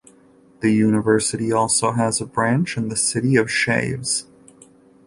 [0.61, 4.25] The University also has a branch in the city of Chaves.